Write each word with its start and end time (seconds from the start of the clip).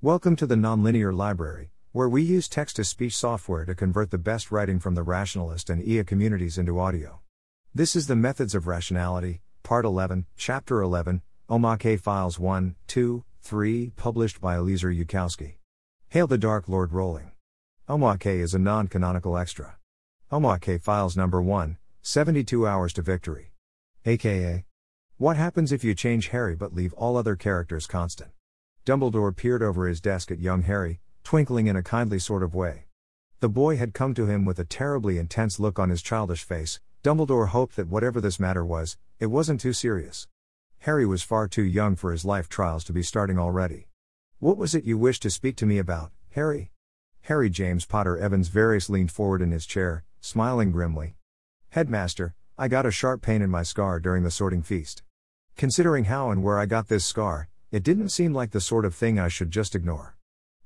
Welcome 0.00 0.36
to 0.36 0.46
the 0.46 0.54
Nonlinear 0.54 1.12
Library, 1.12 1.72
where 1.90 2.08
we 2.08 2.22
use 2.22 2.48
text 2.48 2.76
to 2.76 2.84
speech 2.84 3.16
software 3.16 3.64
to 3.64 3.74
convert 3.74 4.12
the 4.12 4.16
best 4.16 4.52
writing 4.52 4.78
from 4.78 4.94
the 4.94 5.02
rationalist 5.02 5.68
and 5.68 5.82
EA 5.82 6.04
communities 6.04 6.56
into 6.56 6.78
audio. 6.78 7.18
This 7.74 7.96
is 7.96 8.06
the 8.06 8.14
Methods 8.14 8.54
of 8.54 8.68
Rationality, 8.68 9.40
Part 9.64 9.84
11, 9.84 10.26
Chapter 10.36 10.82
11, 10.82 11.22
Omake 11.50 11.98
Files 11.98 12.38
1, 12.38 12.76
2, 12.86 13.24
3, 13.42 13.90
published 13.96 14.40
by 14.40 14.54
Eliezer 14.54 14.92
Yudkowsky. 14.92 15.54
Hail 16.10 16.28
the 16.28 16.38
Dark 16.38 16.68
Lord 16.68 16.92
Rowling. 16.92 17.32
Omake 17.88 18.40
is 18.40 18.54
a 18.54 18.58
non 18.60 18.86
canonical 18.86 19.36
extra. 19.36 19.78
Omake 20.30 20.80
Files 20.80 21.16
Number 21.16 21.42
1, 21.42 21.76
72 22.02 22.68
Hours 22.68 22.92
to 22.92 23.02
Victory. 23.02 23.50
AKA. 24.06 24.64
What 25.16 25.36
happens 25.36 25.72
if 25.72 25.82
you 25.82 25.96
change 25.96 26.28
Harry 26.28 26.54
but 26.54 26.72
leave 26.72 26.92
all 26.92 27.16
other 27.16 27.34
characters 27.34 27.88
constant? 27.88 28.30
Dumbledore 28.88 29.36
peered 29.36 29.62
over 29.62 29.86
his 29.86 30.00
desk 30.00 30.30
at 30.30 30.40
young 30.40 30.62
Harry, 30.62 30.98
twinkling 31.22 31.66
in 31.66 31.76
a 31.76 31.82
kindly 31.82 32.18
sort 32.18 32.42
of 32.42 32.54
way. 32.54 32.86
The 33.40 33.48
boy 33.50 33.76
had 33.76 33.92
come 33.92 34.14
to 34.14 34.24
him 34.24 34.46
with 34.46 34.58
a 34.58 34.64
terribly 34.64 35.18
intense 35.18 35.60
look 35.60 35.78
on 35.78 35.90
his 35.90 36.00
childish 36.00 36.42
face. 36.42 36.80
Dumbledore 37.02 37.48
hoped 37.48 37.76
that 37.76 37.88
whatever 37.88 38.18
this 38.18 38.40
matter 38.40 38.64
was, 38.64 38.96
it 39.20 39.26
wasn't 39.26 39.60
too 39.60 39.74
serious. 39.74 40.26
Harry 40.78 41.04
was 41.04 41.22
far 41.22 41.48
too 41.48 41.64
young 41.64 41.96
for 41.96 42.12
his 42.12 42.24
life 42.24 42.48
trials 42.48 42.82
to 42.84 42.94
be 42.94 43.02
starting 43.02 43.38
already. 43.38 43.88
What 44.38 44.56
was 44.56 44.74
it 44.74 44.84
you 44.84 44.96
wished 44.96 45.20
to 45.24 45.30
speak 45.30 45.56
to 45.56 45.66
me 45.66 45.76
about, 45.76 46.10
Harry? 46.30 46.72
Harry 47.24 47.50
James 47.50 47.84
Potter 47.84 48.16
Evans 48.16 48.48
Verres 48.48 48.88
leaned 48.88 49.12
forward 49.12 49.42
in 49.42 49.50
his 49.50 49.66
chair, 49.66 50.02
smiling 50.22 50.72
grimly. 50.72 51.14
Headmaster, 51.72 52.34
I 52.56 52.68
got 52.68 52.86
a 52.86 52.90
sharp 52.90 53.20
pain 53.20 53.42
in 53.42 53.50
my 53.50 53.64
scar 53.64 54.00
during 54.00 54.22
the 54.22 54.30
sorting 54.30 54.62
feast. 54.62 55.02
Considering 55.58 56.04
how 56.04 56.30
and 56.30 56.42
where 56.42 56.58
I 56.58 56.64
got 56.64 56.88
this 56.88 57.04
scar, 57.04 57.50
it 57.70 57.82
didn't 57.82 58.08
seem 58.08 58.32
like 58.32 58.52
the 58.52 58.60
sort 58.60 58.86
of 58.86 58.94
thing 58.94 59.18
I 59.18 59.28
should 59.28 59.50
just 59.50 59.74
ignore. 59.74 60.16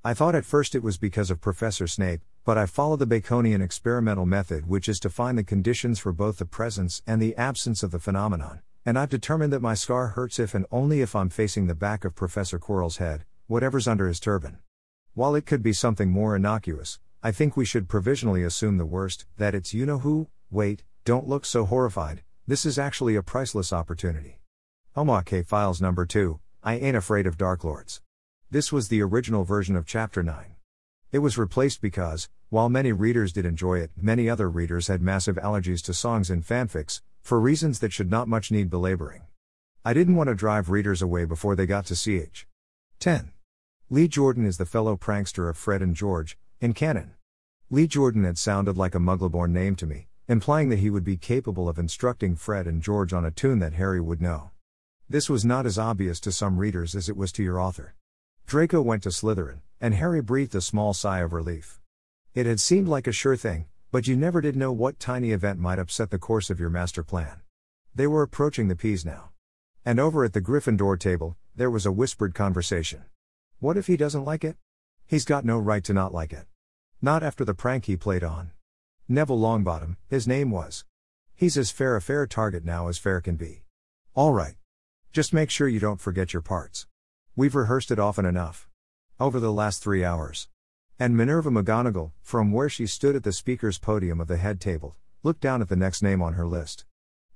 I 0.05 0.15
thought 0.15 0.37
at 0.37 0.45
first 0.45 0.77
it 0.77 0.85
was 0.85 0.99
because 0.99 1.31
of 1.31 1.41
Professor 1.41 1.89
Snape, 1.89 2.21
but 2.45 2.57
I 2.57 2.67
follow 2.67 2.97
the 2.97 3.07
Baconian 3.07 3.61
experimental 3.61 4.25
method, 4.25 4.69
which 4.69 4.89
is 4.89 5.01
to 5.01 5.11
find 5.11 5.37
the 5.37 5.43
conditions 5.43 5.99
for 5.99 6.13
both 6.13 6.39
the 6.39 6.45
presence 6.45 7.03
and 7.07 7.21
the 7.21 7.37
absence 7.37 7.83
of 7.83 7.91
the 7.91 7.99
phenomenon, 7.99 8.61
and 8.87 8.97
I've 8.97 9.09
determined 9.09 9.53
that 9.53 9.63
my 9.63 9.75
scar 9.75 10.09
hurts 10.09 10.39
if 10.39 10.55
and 10.55 10.65
only 10.71 11.01
if 11.01 11.17
I'm 11.17 11.29
facing 11.29 11.67
the 11.67 11.75
back 11.75 12.05
of 12.05 12.15
Professor 12.15 12.59
Quirrell's 12.59 12.99
head, 12.99 13.25
whatever's 13.49 13.89
under 13.89 14.07
his 14.07 14.21
turban. 14.21 14.59
While 15.15 15.35
it 15.35 15.47
could 15.47 15.63
be 15.63 15.73
something 15.73 16.11
more 16.11 16.37
innocuous, 16.37 17.01
I 17.21 17.33
think 17.33 17.57
we 17.57 17.65
should 17.65 17.89
provisionally 17.89 18.45
assume 18.45 18.79
the 18.79 18.87
worst 18.87 19.27
that 19.39 19.57
it's 19.57 19.75
you 19.75 19.87
know 19.87 19.99
who, 19.99 20.29
wait, 20.53 20.85
don't 21.05 21.29
look 21.29 21.45
so 21.45 21.65
horrified, 21.65 22.23
this 22.47 22.65
is 22.65 22.79
actually 22.79 23.17
a 23.17 23.23
priceless 23.23 23.73
opportunity. 23.73 24.39
Omake 24.97 25.47
Files 25.47 25.81
Number 25.81 26.07
2 26.07 26.39
I 26.65 26.77
Ain't 26.77 26.97
Afraid 26.97 27.27
of 27.27 27.37
Dark 27.37 27.65
Lords. 27.65 28.01
This 28.49 28.71
was 28.71 28.87
the 28.87 29.03
original 29.03 29.43
version 29.43 29.75
of 29.75 29.85
Chapter 29.85 30.23
9. 30.23 30.55
It 31.11 31.19
was 31.19 31.37
replaced 31.37 31.81
because, 31.81 32.29
while 32.51 32.69
many 32.69 32.93
readers 32.93 33.33
did 33.33 33.45
enjoy 33.45 33.81
it, 33.81 33.91
many 34.01 34.31
other 34.31 34.49
readers 34.49 34.87
had 34.87 35.03
massive 35.03 35.35
allergies 35.35 35.83
to 35.83 35.93
songs 35.93 36.31
and 36.31 36.47
fanfics, 36.47 37.01
for 37.21 37.41
reasons 37.41 37.81
that 37.81 37.93
should 37.93 38.13
not 38.13 38.29
much 38.29 38.53
need 38.53 38.71
belaboring. 38.71 39.23
I 39.85 39.93
didn't 39.93 40.15
want 40.15 40.29
to 40.29 40.37
drive 40.37 40.71
readers 40.71 41.03
away 41.03 41.25
before 41.25 41.57
they 41.57 41.67
got 41.67 41.85
to 41.87 41.97
CH. 41.97 42.47
10. 43.01 43.33
Lee 43.91 44.07
Jordan 44.07 44.47
is 44.47 44.59
the 44.59 44.65
fellow 44.65 44.97
prankster 44.97 45.51
of 45.51 45.57
Fred 45.57 45.83
and 45.83 45.97
George, 45.97 46.39
in 46.61 46.75
canon. 46.75 47.15
Lee 47.71 47.89
Jordan 47.89 48.23
had 48.23 48.39
sounded 48.39 48.77
like 48.77 48.95
a 48.95 49.01
Muggleborn 49.01 49.51
name 49.51 49.75
to 49.75 49.87
me, 49.87 50.07
implying 50.29 50.69
that 50.69 50.79
he 50.79 50.91
would 50.91 51.03
be 51.03 51.17
capable 51.17 51.69
of 51.69 51.77
instructing 51.77 52.37
Fred 52.37 52.69
and 52.69 52.81
George 52.81 53.13
on 53.13 53.25
a 53.25 53.33
tune 53.33 53.59
that 53.59 53.73
Harry 53.73 54.01
would 54.01 54.23
know. 54.23 54.53
This 55.13 55.29
was 55.29 55.45
not 55.45 55.67
as 55.67 55.79
obvious 55.79 56.19
to 56.21 56.33
some 56.33 56.57
readers 56.57 56.95
as 56.95 57.11
it 57.11 57.19
was 57.19 57.33
to 57.33 57.43
your 57.43 57.61
author. 57.61 57.95
Draco 58.47 58.81
went 58.81 59.03
to 59.03 59.11
Slytherin, 59.11 59.61
and 59.79 59.93
Harry 59.93 60.23
breathed 60.23 60.55
a 60.55 60.63
small 60.63 60.95
sigh 60.95 61.19
of 61.19 61.35
relief. 61.35 61.83
It 62.33 62.47
had 62.47 62.61
seemed 62.61 62.89
like 62.89 63.07
a 63.07 63.13
sure 63.13 63.37
thing, 63.37 63.67
but 63.91 64.07
you 64.07 64.17
never 64.17 64.41
did 64.41 64.57
know 64.57 64.73
what 64.73 64.99
tiny 64.99 65.33
event 65.33 65.59
might 65.59 65.79
upset 65.79 66.09
the 66.09 66.19
course 66.19 66.49
of 66.49 66.59
your 66.59 66.71
master 66.71 67.03
plan. 67.03 67.43
They 67.95 68.07
were 68.07 68.23
approaching 68.23 68.69
the 68.69 68.75
Peas 68.75 69.05
now. 69.05 69.33
And 69.85 70.01
over 70.01 70.25
at 70.25 70.33
the 70.33 70.41
Gryffindor 70.41 70.99
table, 70.99 71.37
there 71.55 71.71
was 71.71 71.85
a 71.85 71.93
whispered 71.93 72.35
conversation. 72.35 73.05
What 73.61 73.77
if 73.77 73.89
he 73.89 73.99
doesn't 73.99 74.25
like 74.25 74.45
it? 74.45 74.57
He's 75.05 75.27
got 75.27 75.45
no 75.45 75.59
right 75.59 75.85
to 75.85 75.93
not 75.93 76.15
like 76.15 76.33
it. 76.33 76.47
Not 77.03 77.23
after 77.23 77.45
the 77.45 77.53
prank 77.53 77.85
he 77.85 77.99
played 77.99 78.25
on. 78.25 78.53
Neville 79.11 79.41
Longbottom, 79.41 79.99
his 80.09 80.27
name 80.27 80.51
was. 80.51 80.87
He's 81.35 81.59
as 81.59 81.71
fair 81.71 81.97
a 81.97 82.01
fair 82.01 82.27
target 82.27 82.65
now 82.65 82.89
as 82.89 82.97
fair 82.97 83.21
can 83.21 83.37
be. 83.37 83.65
All 84.15 84.33
right. 84.33 84.55
Just 85.13 85.35
make 85.35 85.51
sure 85.51 85.69
you 85.69 85.79
don't 85.79 86.01
forget 86.01 86.33
your 86.33 86.41
parts. 86.41 86.87
We've 87.37 87.55
rehearsed 87.55 87.91
it 87.91 87.99
often 87.99 88.25
enough. 88.25 88.71
Over 89.21 89.41
the 89.41 89.53
last 89.53 89.83
three 89.83 90.03
hours. 90.03 90.49
And 90.99 91.15
Minerva 91.15 91.51
McGonagall, 91.51 92.13
from 92.23 92.51
where 92.51 92.71
she 92.71 92.87
stood 92.87 93.15
at 93.15 93.23
the 93.23 93.31
speaker's 93.31 93.79
podium 93.79 94.23
of 94.23 94.29
the 94.29 94.39
head 94.39 94.59
table, 94.59 94.97
looked 95.23 95.43
down 95.43 95.61
at 95.61 95.69
the 95.69 95.77
next 95.77 96.03
name 96.03 96.23
on 96.23 96.33
her 96.33 96.47
list. 96.47 96.87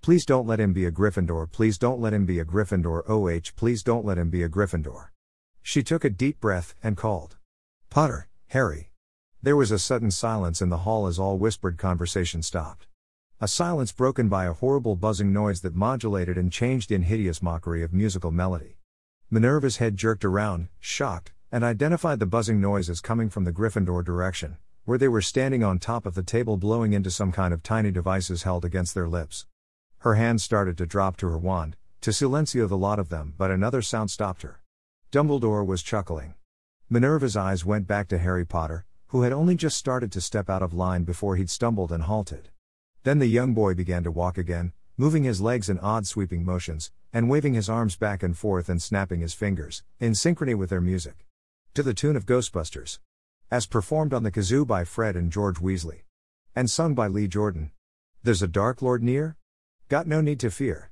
Please 0.01 0.25
don't 0.25 0.47
let 0.47 0.59
him 0.59 0.73
be 0.73 0.87
a 0.87 0.91
Gryffindor, 0.91 1.53
please 1.53 1.77
don't 1.77 2.01
let 2.01 2.15
him 2.15 2.25
be 2.25 2.39
a 2.39 2.47
Gryffindor, 2.47 3.03
OH, 3.11 3.53
please 3.57 3.83
don't 3.83 4.07
let 4.07 4.17
him 4.17 4.31
be 4.31 4.43
a 4.43 4.49
Gryffindor. 4.49 5.09
She 5.61 5.83
took 5.83 6.03
a 6.03 6.09
deep 6.09 6.41
breath 6.41 6.75
and 6.83 6.97
called. 6.97 7.37
Potter, 7.91 8.29
Harry. 8.49 8.91
There 9.43 9.57
was 9.57 9.71
a 9.71 9.79
sudden 9.79 10.11
silence 10.11 10.63
in 10.63 10.71
the 10.71 10.79
hall 10.79 11.07
as 11.07 11.19
all 11.19 11.37
whispered 11.37 11.77
conversation 11.77 12.43
stopped. 12.43 12.87
A 13.39 13.47
silence 13.47 13.93
broken 13.93 14.31
by 14.31 14.47
a 14.47 14.55
horrible 14.55 14.97
buzzing 14.97 15.31
noise 15.31 15.61
that 15.61 15.75
modulated 15.75 16.39
and 16.39 16.51
changed 16.51 16.91
in 16.91 17.03
hideous 17.03 17.43
mockery 17.43 17.83
of 17.83 17.93
musical 17.93 18.31
melody. 18.31 18.79
Minerva's 19.31 19.77
head 19.77 19.99
jerked 19.99 20.25
around, 20.25 20.69
shocked, 20.81 21.35
and 21.53 21.63
identified 21.63 22.19
the 22.19 22.25
buzzing 22.25 22.63
noise 22.63 22.89
as 22.89 23.03
coming 23.03 23.29
from 23.29 23.45
the 23.45 23.53
Gryffindor 23.53 24.03
direction, 24.03 24.57
where 24.87 24.97
they 24.97 25.07
were 25.07 25.21
standing 25.21 25.63
on 25.63 25.79
top 25.79 26.07
of 26.07 26.15
the 26.15 26.23
table 26.23 26.57
blowing 26.57 26.95
into 26.95 27.11
some 27.11 27.31
kind 27.31 27.53
of 27.53 27.63
tiny 27.63 27.91
devices 27.91 28.45
held 28.45 28.65
against 28.65 28.95
their 28.95 29.07
lips. 29.07 29.45
Her 29.99 30.15
hand 30.15 30.41
started 30.41 30.79
to 30.79 30.87
drop 30.87 31.19
to 31.19 31.29
her 31.29 31.37
wand, 31.37 31.77
to 32.01 32.13
silencio 32.13 32.67
the 32.67 32.79
lot 32.79 32.99
of 32.99 33.11
them, 33.11 33.35
but 33.37 33.51
another 33.51 33.83
sound 33.83 34.11
stopped 34.11 34.41
her. 34.41 34.63
Dumbledore 35.13 35.67
was 35.67 35.83
chuckling. 35.83 36.37
Minerva's 36.89 37.37
eyes 37.37 37.67
went 37.67 37.87
back 37.87 38.09
to 38.09 38.17
Harry 38.17 38.47
Potter, 38.47 38.87
who 39.09 39.23
had 39.23 39.33
only 39.35 39.57
just 39.57 39.77
started 39.77 40.11
to 40.13 40.23
step 40.23 40.49
out 40.49 40.63
of 40.63 40.73
line 40.73 41.05
before 41.05 41.37
he'd 41.37 41.51
stumbled 41.51 41.93
and 41.93 42.05
halted. 42.05 42.49
Then 43.07 43.21
the 43.21 43.27
young 43.27 43.55
boy 43.55 43.75
began 43.75 44.03
to 44.03 44.11
walk 44.11 44.37
again, 44.37 44.73
moving 44.97 45.23
his 45.23 45.41
legs 45.41 45.69
in 45.69 45.79
odd 45.79 46.09
sweeping 46.09 46.45
motions, 46.45 46.91
and 47.13 47.31
waving 47.31 47.55
his 47.55 47.69
arms 47.69 47.95
back 47.95 48.21
and 48.21 48.37
forth 48.37 48.69
and 48.69 48.83
snapping 48.83 49.21
his 49.21 49.33
fingers, 49.33 49.85
in 50.01 50.11
synchrony 50.11 50.57
with 50.57 50.71
their 50.71 50.81
music. 50.81 51.25
To 51.75 51.85
the 51.85 51.95
tune 51.95 52.17
of 52.17 52.27
Ghostbusters. 52.27 52.99
As 53.49 53.65
performed 53.65 54.13
on 54.13 54.25
the 54.25 54.33
kazoo 54.33 54.67
by 54.67 54.83
Fred 54.83 55.15
and 55.15 55.31
George 55.31 55.59
Weasley. 55.59 56.01
And 56.57 56.69
sung 56.69 56.97
by 56.97 57.07
Lee 57.07 57.29
Jordan. 57.29 57.71
There's 58.25 58.43
a 58.43 58.49
Dark 58.49 58.83
Lord 58.83 59.05
near? 59.05 59.37
Got 59.89 60.09
no 60.09 60.21
need 60.21 60.41
to 60.41 60.51
fear. 60.51 60.91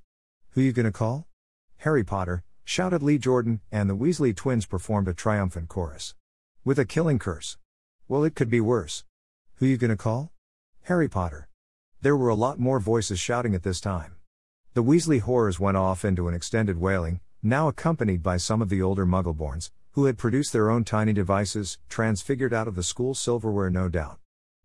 Who 0.51 0.61
you 0.61 0.71
gonna 0.71 0.93
call? 0.93 1.27
Harry 1.79 2.05
Potter, 2.05 2.45
shouted 2.63 3.03
Lee 3.03 3.19
Jordan, 3.19 3.61
and 3.73 3.91
the 3.91 3.97
Weasley 3.97 4.37
twins 4.37 4.67
performed 4.67 5.09
a 5.09 5.15
triumphant 5.15 5.69
chorus. 5.69 6.15
With 6.65 6.79
a 6.79 6.85
killing 6.85 7.19
curse. 7.19 7.59
Well, 8.07 8.23
it 8.23 8.37
could 8.37 8.51
be 8.51 8.61
worse. 8.61 9.03
Who 9.57 9.67
you 9.67 9.77
gonna 9.77 9.97
call? 9.97 10.31
Harry 10.83 11.09
Potter. 11.09 11.49
There 12.05 12.19
were 12.19 12.29
a 12.29 12.35
lot 12.35 12.59
more 12.59 12.81
voices 12.81 13.19
shouting 13.19 13.55
at 13.55 13.63
this 13.63 13.81
time. 13.81 14.17
The 14.75 14.83
Weasley 14.83 15.21
horrors 15.21 15.59
went 15.59 15.79
off 15.79 16.05
into 16.05 16.29
an 16.29 16.35
extended 16.35 16.79
wailing, 16.79 17.21
now 17.43 17.67
accompanied 17.67 18.23
by 18.23 18.37
some 18.37 18.61
of 18.61 18.69
the 18.69 18.83
older 18.83 19.07
Muggleborns, 19.07 19.71
who 19.93 20.05
had 20.05 20.19
produced 20.19 20.53
their 20.53 20.69
own 20.69 20.85
tiny 20.85 21.15
devices, 21.15 21.79
transfigured 21.89 22.53
out 22.53 22.69
of 22.69 22.75
the 22.75 22.83
school 22.83 23.15
silverware 23.15 23.71
no 23.71 23.89
doubt. 23.89 24.19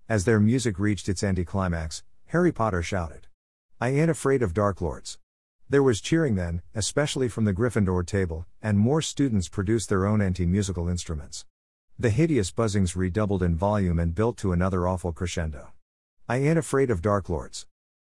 As 0.09 0.25
their 0.25 0.41
music 0.41 0.77
reached 0.77 1.07
its 1.07 1.23
anticlimax, 1.23 2.03
Harry 2.25 2.51
Potter 2.51 2.83
shouted, 2.83 3.27
I 3.79 3.87
ain't 3.91 4.11
afraid 4.11 4.43
of 4.43 4.53
Dark 4.53 4.81
Lords. 4.81 5.17
There 5.69 5.81
was 5.81 6.01
cheering 6.01 6.35
then, 6.35 6.61
especially 6.75 7.29
from 7.29 7.45
the 7.45 7.53
Gryffindor 7.53 8.05
table, 8.05 8.47
and 8.61 8.77
more 8.77 9.01
students 9.01 9.47
produced 9.47 9.87
their 9.87 10.05
own 10.05 10.21
anti 10.21 10.45
musical 10.45 10.89
instruments. 10.89 11.45
The 11.97 12.09
hideous 12.09 12.51
buzzings 12.51 12.97
redoubled 12.97 13.41
in 13.41 13.55
volume 13.55 13.97
and 13.97 14.13
built 14.13 14.35
to 14.39 14.51
another 14.51 14.85
awful 14.85 15.13
crescendo. 15.13 15.71
I 16.31 16.37
ain't 16.37 16.59
afraid 16.59 16.91
of 16.91 17.01
Dark 17.01 17.27
Lords. 17.27 17.65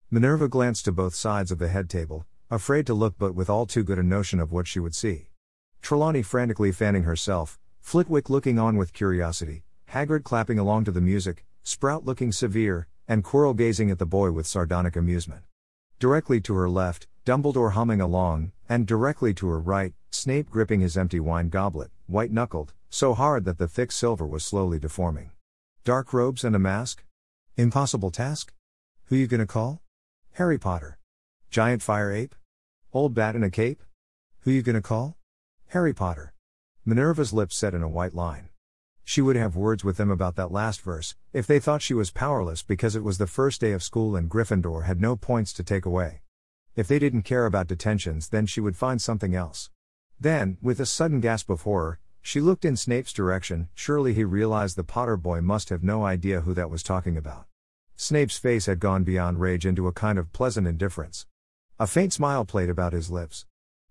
Minerva 0.10 0.48
glanced 0.48 0.86
to 0.86 0.94
both 0.94 1.14
sides 1.14 1.52
of 1.52 1.60
the 1.60 1.68
head 1.68 1.90
table, 1.90 2.26
afraid 2.50 2.88
to 2.88 2.94
look 2.94 3.16
but 3.18 3.36
with 3.36 3.50
all 3.50 3.66
too 3.66 3.84
good 3.84 4.00
a 4.00 4.04
notion 4.04 4.40
of 4.40 4.50
what 4.50 4.66
she 4.66 4.80
would 4.80 4.96
see. 4.96 5.28
Trelawney 5.82 6.22
frantically 6.22 6.72
fanning 6.72 7.04
herself, 7.04 7.60
Flitwick 7.82 8.30
looking 8.30 8.58
on 8.58 8.78
with 8.78 8.94
curiosity, 8.94 9.66
Hagrid 9.90 10.24
clapping 10.24 10.58
along 10.58 10.86
to 10.86 10.92
the 10.92 11.02
music, 11.02 11.44
Sprout 11.64 12.06
looking 12.06 12.32
severe, 12.32 12.88
and 13.10 13.26
Quirrell 13.26 13.58
gazing 13.58 13.92
at 13.92 14.00
the 14.00 14.06
boy 14.06 14.32
with 14.32 14.48
sardonic 14.48 14.96
amusement. 14.96 15.44
Directly 16.00 16.40
to 16.44 16.54
her 16.54 16.70
left, 16.70 17.08
Dumbledore 17.26 17.74
humming 17.74 18.00
along, 18.00 18.54
and 18.70 18.88
directly 18.88 19.34
to 19.34 19.50
her 19.50 19.60
right, 19.60 19.94
Snape 20.12 20.50
gripping 20.50 20.80
his 20.80 20.96
empty 20.96 21.20
wine 21.20 21.50
goblet, 21.50 21.92
white 22.08 22.32
knuckled, 22.32 22.72
so 22.90 23.14
hard 23.16 23.44
that 23.44 23.58
the 23.58 23.68
thick 23.68 23.92
silver 23.92 24.26
was 24.26 24.46
slowly 24.46 24.80
deforming. 24.80 25.32
Dark 25.84 26.14
robes 26.14 26.46
and 26.46 26.56
a 26.56 26.60
mask? 26.60 27.04
Impossible 27.56 28.10
task? 28.10 28.52
Who 29.06 29.16
you 29.16 29.28
gonna 29.28 29.46
call? 29.46 29.84
Harry 30.32 30.58
Potter. 30.58 30.98
Giant 31.52 31.84
fire 31.84 32.12
ape? 32.12 32.34
Old 32.92 33.14
bat 33.14 33.36
in 33.36 33.44
a 33.44 33.52
cape? 33.52 33.84
Who 34.40 34.50
you 34.50 34.64
gonna 34.64 34.82
call? 34.82 35.18
Harry 35.68 35.94
Potter. 35.94 36.34
Minerva's 36.84 37.32
lips 37.32 37.56
set 37.56 37.76
in 37.76 37.84
a 37.84 37.88
white 37.88 38.16
line. 38.16 38.50
She 39.04 39.22
would 39.22 39.36
have 39.36 39.56
words 39.56 39.84
with 39.84 39.98
them 39.98 40.10
about 40.10 40.36
that 40.36 40.52
last 40.52 40.82
verse, 40.82 41.16
if 41.32 41.46
they 41.46 41.60
thought 41.60 41.84
she 41.84 41.94
was 41.94 42.10
powerless 42.10 42.64
because 42.64 42.96
it 42.96 43.04
was 43.04 43.20
the 43.20 43.28
first 43.28 43.62
day 43.62 43.74
of 43.74 43.84
school 43.84 44.16
and 44.16 44.32
Gryffindor 44.32 44.86
had 44.86 45.00
no 45.00 45.16
points 45.16 45.54
to 45.54 45.64
take 45.64 45.86
away. 45.86 46.22
If 46.76 46.88
they 46.88 46.98
didn't 46.98 47.22
care 47.22 47.46
about 47.46 47.68
detentions, 47.68 48.30
then 48.30 48.48
she 48.48 48.62
would 48.62 48.76
find 48.76 49.00
something 49.00 49.36
else. 49.36 49.70
Then, 50.20 50.58
with 50.60 50.80
a 50.80 50.88
sudden 50.88 51.20
gasp 51.20 51.52
of 51.52 51.62
horror, 51.62 52.00
she 52.26 52.40
looked 52.40 52.64
in 52.64 52.78
Snape's 52.78 53.12
direction. 53.12 53.68
Surely 53.76 54.14
he 54.14 54.24
realized 54.24 54.78
the 54.78 54.84
Potter 54.84 55.18
boy 55.18 55.42
must 55.42 55.68
have 55.68 55.84
no 55.84 56.06
idea 56.06 56.42
who 56.42 56.54
that 56.54 56.70
was 56.70 56.82
talking 56.82 57.18
about. 57.18 57.46
Snape's 57.98 58.38
face 58.38 58.66
had 58.66 58.80
gone 58.80 59.04
beyond 59.04 59.42
rage 59.42 59.66
into 59.66 59.88
a 59.88 59.92
kind 59.92 60.18
of 60.18 60.32
pleasant 60.32 60.66
indifference. 60.66 61.28
A 61.78 61.86
faint 61.86 62.14
smile 62.14 62.46
played 62.46 62.70
about 62.70 62.94
his 62.94 63.12
lips. 63.12 63.46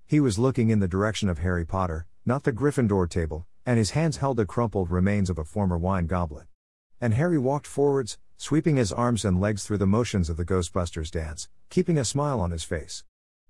He 0.07 0.19
was 0.19 0.39
looking 0.39 0.71
in 0.71 0.81
the 0.81 0.89
direction 0.89 1.29
of 1.29 1.41
Harry 1.41 1.67
Potter, 1.67 2.07
not 2.25 2.45
the 2.45 2.53
Gryffindor 2.53 3.09
table, 3.09 3.47
and 3.67 3.77
his 3.77 3.91
hands 3.91 4.17
held 4.17 4.39
the 4.39 4.47
crumpled 4.47 4.91
remains 4.91 5.29
of 5.29 5.39
a 5.39 5.45
former 5.45 5.77
wine 5.77 6.07
goblet. 6.07 6.47
And 7.03 7.13
Harry 7.13 7.39
walked 7.39 7.67
forwards, 7.67 8.19
sweeping 8.39 8.77
his 8.77 8.93
arms 8.93 9.27
and 9.27 9.41
legs 9.41 9.65
through 9.65 9.79
the 9.79 9.87
motions 9.87 10.31
of 10.31 10.39
the 10.39 10.45
Ghostbusters 10.47 11.11
dance, 11.11 11.51
keeping 11.69 11.99
a 11.99 12.05
smile 12.05 12.41
on 12.41 12.51
his 12.51 12.65
face. 12.65 13.05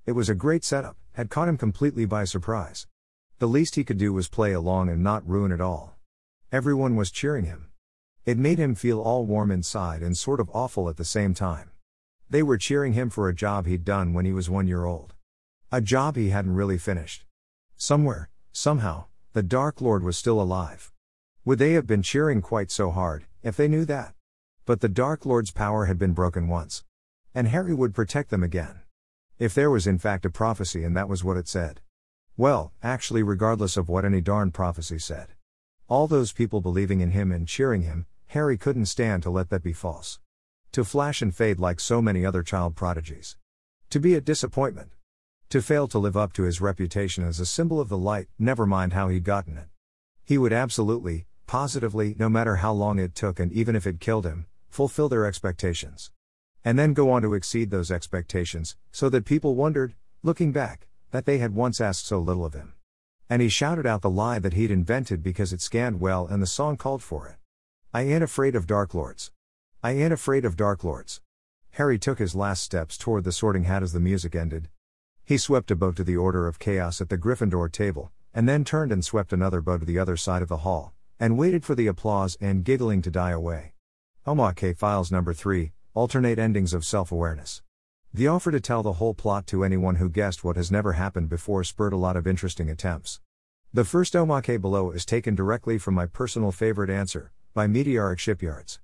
It 0.06 0.12
was 0.12 0.28
a 0.28 0.34
great 0.34 0.64
setup, 0.64 0.96
had 1.12 1.30
caught 1.30 1.48
him 1.48 1.56
completely 1.56 2.04
by 2.04 2.24
surprise. 2.24 2.88
The 3.42 3.48
least 3.48 3.74
he 3.74 3.82
could 3.82 3.98
do 3.98 4.12
was 4.12 4.28
play 4.28 4.52
along 4.52 4.88
and 4.88 5.02
not 5.02 5.28
ruin 5.28 5.50
it 5.50 5.60
all. 5.60 5.96
Everyone 6.52 6.94
was 6.94 7.10
cheering 7.10 7.44
him. 7.44 7.70
It 8.24 8.38
made 8.38 8.58
him 8.58 8.76
feel 8.76 9.00
all 9.00 9.26
warm 9.26 9.50
inside 9.50 10.00
and 10.00 10.16
sort 10.16 10.38
of 10.38 10.48
awful 10.54 10.88
at 10.88 10.96
the 10.96 11.04
same 11.04 11.34
time. 11.34 11.72
They 12.30 12.44
were 12.44 12.56
cheering 12.56 12.92
him 12.92 13.10
for 13.10 13.28
a 13.28 13.34
job 13.34 13.66
he'd 13.66 13.84
done 13.84 14.12
when 14.12 14.24
he 14.26 14.32
was 14.32 14.48
one 14.48 14.68
year 14.68 14.84
old. 14.84 15.14
A 15.72 15.80
job 15.80 16.14
he 16.14 16.28
hadn't 16.28 16.54
really 16.54 16.78
finished. 16.78 17.24
Somewhere, 17.76 18.30
somehow, 18.52 19.06
the 19.32 19.42
Dark 19.42 19.80
Lord 19.80 20.04
was 20.04 20.16
still 20.16 20.40
alive. 20.40 20.92
Would 21.44 21.58
they 21.58 21.72
have 21.72 21.88
been 21.88 22.04
cheering 22.04 22.42
quite 22.42 22.70
so 22.70 22.92
hard, 22.92 23.24
if 23.42 23.56
they 23.56 23.66
knew 23.66 23.84
that? 23.86 24.14
But 24.66 24.82
the 24.82 24.88
Dark 24.88 25.26
Lord's 25.26 25.50
power 25.50 25.86
had 25.86 25.98
been 25.98 26.12
broken 26.12 26.46
once. 26.46 26.84
And 27.34 27.48
Harry 27.48 27.74
would 27.74 27.92
protect 27.92 28.30
them 28.30 28.44
again. 28.44 28.82
If 29.40 29.52
there 29.52 29.68
was 29.68 29.88
in 29.88 29.98
fact 29.98 30.24
a 30.24 30.30
prophecy 30.30 30.84
and 30.84 30.96
that 30.96 31.08
was 31.08 31.24
what 31.24 31.36
it 31.36 31.48
said. 31.48 31.80
Well, 32.36 32.72
actually, 32.82 33.22
regardless 33.22 33.76
of 33.76 33.90
what 33.90 34.06
any 34.06 34.22
darn 34.22 34.52
prophecy 34.52 34.98
said. 34.98 35.28
All 35.86 36.06
those 36.06 36.32
people 36.32 36.62
believing 36.62 37.00
in 37.00 37.10
him 37.10 37.30
and 37.30 37.46
cheering 37.46 37.82
him, 37.82 38.06
Harry 38.28 38.56
couldn't 38.56 38.86
stand 38.86 39.22
to 39.24 39.30
let 39.30 39.50
that 39.50 39.62
be 39.62 39.74
false. 39.74 40.18
To 40.72 40.82
flash 40.82 41.20
and 41.20 41.34
fade 41.34 41.60
like 41.60 41.78
so 41.78 42.00
many 42.00 42.24
other 42.24 42.42
child 42.42 42.74
prodigies. 42.74 43.36
To 43.90 44.00
be 44.00 44.14
a 44.14 44.22
disappointment. 44.22 44.92
To 45.50 45.60
fail 45.60 45.86
to 45.88 45.98
live 45.98 46.16
up 46.16 46.32
to 46.32 46.44
his 46.44 46.62
reputation 46.62 47.22
as 47.22 47.38
a 47.38 47.44
symbol 47.44 47.78
of 47.78 47.90
the 47.90 47.98
light, 47.98 48.28
never 48.38 48.64
mind 48.64 48.94
how 48.94 49.08
he'd 49.08 49.24
gotten 49.24 49.58
it. 49.58 49.68
He 50.24 50.38
would 50.38 50.54
absolutely, 50.54 51.26
positively, 51.46 52.16
no 52.18 52.30
matter 52.30 52.56
how 52.56 52.72
long 52.72 52.98
it 52.98 53.14
took 53.14 53.38
and 53.38 53.52
even 53.52 53.76
if 53.76 53.86
it 53.86 54.00
killed 54.00 54.24
him, 54.24 54.46
fulfill 54.70 55.10
their 55.10 55.26
expectations. 55.26 56.10
And 56.64 56.78
then 56.78 56.94
go 56.94 57.10
on 57.10 57.20
to 57.20 57.34
exceed 57.34 57.70
those 57.70 57.90
expectations, 57.90 58.74
so 58.90 59.10
that 59.10 59.26
people 59.26 59.54
wondered, 59.54 59.94
looking 60.22 60.52
back, 60.52 60.88
that 61.12 61.24
they 61.24 61.38
had 61.38 61.54
once 61.54 61.80
asked 61.80 62.06
so 62.06 62.18
little 62.18 62.44
of 62.44 62.54
him. 62.54 62.74
And 63.30 63.40
he 63.40 63.48
shouted 63.48 63.86
out 63.86 64.02
the 64.02 64.10
lie 64.10 64.38
that 64.40 64.54
he'd 64.54 64.70
invented 64.70 65.22
because 65.22 65.52
it 65.52 65.62
scanned 65.62 66.00
well 66.00 66.26
and 66.26 66.42
the 66.42 66.46
song 66.46 66.76
called 66.76 67.02
for 67.02 67.28
it. 67.28 67.36
I 67.94 68.02
ain't 68.02 68.24
afraid 68.24 68.56
of 68.56 68.66
Dark 68.66 68.92
Lords. 68.94 69.30
I 69.82 69.92
ain't 69.92 70.12
afraid 70.12 70.44
of 70.44 70.56
Dark 70.56 70.82
Lords. 70.84 71.20
Harry 71.72 71.98
took 71.98 72.18
his 72.18 72.34
last 72.34 72.62
steps 72.62 72.98
toward 72.98 73.24
the 73.24 73.32
sorting 73.32 73.64
hat 73.64 73.82
as 73.82 73.92
the 73.92 74.00
music 74.00 74.34
ended. 74.34 74.68
He 75.24 75.38
swept 75.38 75.70
a 75.70 75.76
bow 75.76 75.92
to 75.92 76.04
the 76.04 76.16
Order 76.16 76.46
of 76.46 76.58
Chaos 76.58 77.00
at 77.00 77.08
the 77.08 77.16
Gryffindor 77.16 77.70
table, 77.70 78.10
and 78.34 78.48
then 78.48 78.64
turned 78.64 78.92
and 78.92 79.04
swept 79.04 79.32
another 79.32 79.60
bow 79.60 79.78
to 79.78 79.86
the 79.86 79.98
other 79.98 80.16
side 80.16 80.42
of 80.42 80.48
the 80.48 80.58
hall, 80.58 80.92
and 81.18 81.38
waited 81.38 81.64
for 81.64 81.74
the 81.74 81.86
applause 81.86 82.36
and 82.40 82.64
giggling 82.64 83.00
to 83.02 83.10
die 83.10 83.30
away. 83.30 83.72
Omake 84.26 84.76
Files 84.76 85.10
Number 85.10 85.32
3 85.32 85.72
Alternate 85.94 86.38
Endings 86.38 86.72
of 86.72 86.84
Self 86.84 87.12
Awareness. 87.12 87.62
The 88.14 88.28
offer 88.28 88.50
to 88.50 88.60
tell 88.60 88.82
the 88.82 88.92
whole 88.94 89.14
plot 89.14 89.46
to 89.46 89.64
anyone 89.64 89.96
who 89.96 90.10
guessed 90.10 90.44
what 90.44 90.56
has 90.56 90.70
never 90.70 90.92
happened 90.92 91.30
before 91.30 91.64
spurred 91.64 91.94
a 91.94 91.96
lot 91.96 92.14
of 92.14 92.26
interesting 92.26 92.68
attempts. 92.68 93.20
The 93.72 93.86
first 93.86 94.12
omake 94.12 94.60
below 94.60 94.90
is 94.90 95.06
taken 95.06 95.34
directly 95.34 95.78
from 95.78 95.94
my 95.94 96.04
personal 96.04 96.52
favorite 96.52 96.90
answer, 96.90 97.32
by 97.54 97.66
Meteoric 97.66 98.18
Shipyards. 98.18 98.80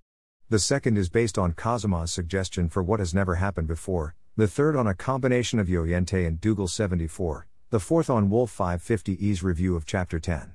The 0.48 0.58
second 0.58 0.96
is 0.96 1.10
based 1.10 1.36
on 1.36 1.52
Kazuma's 1.52 2.10
suggestion 2.10 2.70
for 2.70 2.82
what 2.82 3.00
has 3.00 3.12
never 3.12 3.34
happened 3.34 3.68
before, 3.68 4.14
the 4.34 4.48
third 4.48 4.74
on 4.74 4.86
a 4.86 4.94
combination 4.94 5.58
of 5.58 5.66
Yoyente 5.66 6.26
and 6.26 6.40
Dougal 6.40 6.66
74, 6.66 7.46
the 7.68 7.80
fourth 7.80 8.08
on 8.08 8.30
Wolf 8.30 8.56
550E's 8.56 9.42
review 9.42 9.76
of 9.76 9.84
Chapter 9.84 10.18
10. 10.18 10.54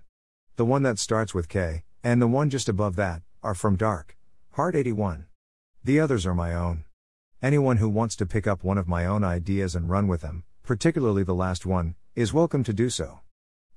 The 0.55 0.65
one 0.65 0.81
that 0.81 0.97
starts 0.97 1.35
with 1.35 1.47
K, 1.47 1.83
and 2.03 2.19
the 2.19 2.27
one 2.27 2.49
just 2.49 2.67
above 2.67 2.95
that, 2.95 3.21
are 3.43 3.53
from 3.53 3.75
Dark, 3.75 4.17
Heart 4.53 4.75
81. 4.75 5.27
The 5.83 5.99
others 5.99 6.25
are 6.25 6.33
my 6.33 6.55
own. 6.55 6.85
Anyone 7.43 7.75
who 7.75 7.89
wants 7.89 8.15
to 8.15 8.25
pick 8.25 8.47
up 8.47 8.63
one 8.63 8.77
of 8.77 8.87
my 8.87 9.05
own 9.05 9.21
ideas 9.21 9.75
and 9.75 9.89
run 9.89 10.07
with 10.07 10.21
them, 10.21 10.45
particularly 10.63 11.23
the 11.23 11.35
last 11.35 11.65
one, 11.65 11.95
is 12.15 12.33
welcome 12.33 12.63
to 12.63 12.71
do 12.71 12.89
so. 12.89 13.19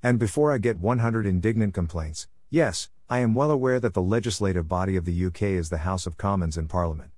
And 0.04 0.20
before 0.20 0.52
I 0.52 0.58
get 0.58 0.78
100 0.78 1.26
indignant 1.26 1.74
complaints, 1.74 2.28
yes, 2.48 2.90
I 3.10 3.18
am 3.18 3.34
well 3.34 3.50
aware 3.50 3.80
that 3.80 3.92
the 3.92 4.00
legislative 4.00 4.68
body 4.68 4.94
of 4.94 5.04
the 5.04 5.26
UK 5.26 5.42
is 5.42 5.68
the 5.68 5.78
House 5.78 6.06
of 6.06 6.16
Commons 6.16 6.56
in 6.56 6.68
Parliament. 6.68 7.10